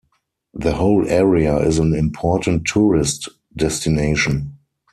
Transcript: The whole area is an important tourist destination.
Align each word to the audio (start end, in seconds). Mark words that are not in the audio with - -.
The 0.55 0.71
whole 0.73 1.07
area 1.07 1.57
is 1.57 1.77
an 1.77 1.93
important 1.93 2.65
tourist 2.65 3.29
destination. 3.55 4.57